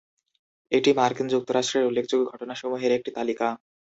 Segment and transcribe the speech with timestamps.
[0.71, 3.47] এটি মার্কিন যুক্তরাষ্ট্রের উল্লেখযোগ্য ঘটনাসমূহের একটি তালিকা।